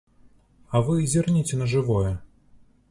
А 0.73 0.81
вы 0.87 0.95
зірніце 1.13 1.61
на 1.61 1.69
жывое. 1.77 2.11